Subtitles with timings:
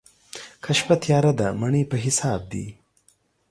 [0.63, 2.67] که شپه تياره ده، مڼې په حساب دي.